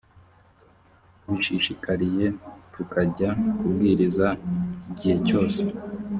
tubishishikariye, 1.21 2.25
tukajya 2.73 3.29
kubwiriza 3.57 4.27
igihe 4.91 5.17
cyose 5.27 5.61